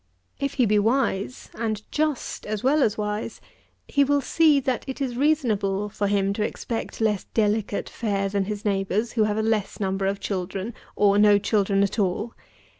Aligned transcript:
If 0.39 0.55
he 0.55 0.65
be 0.65 0.79
wise, 0.79 1.51
and 1.53 1.83
just 1.91 2.47
as 2.47 2.63
well 2.63 2.81
as 2.81 2.97
wise, 2.97 3.39
he 3.87 4.03
will 4.03 4.19
see 4.19 4.59
that 4.59 4.83
it 4.87 4.99
is 4.99 5.15
reasonable 5.15 5.89
for 5.89 6.07
him 6.07 6.33
to 6.33 6.43
expect 6.43 7.01
less 7.01 7.25
delicate 7.35 7.87
fare 7.87 8.27
than 8.27 8.45
his 8.45 8.65
neighbours, 8.65 9.11
who 9.11 9.25
have 9.25 9.37
a 9.37 9.43
less 9.43 9.79
number 9.79 10.07
of 10.07 10.19
children, 10.19 10.73
or 10.95 11.19
no 11.19 11.37
children 11.37 11.83
at 11.83 11.99
all. 11.99 12.33